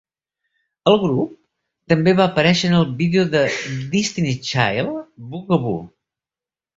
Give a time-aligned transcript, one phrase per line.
[0.91, 1.33] El grup
[1.93, 3.41] també va aparèixer en el vídeo de
[3.91, 4.97] Destiny's Child
[5.35, 5.85] "Bugaboo".